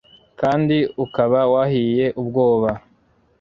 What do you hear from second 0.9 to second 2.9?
ukaba wahiye ubwoba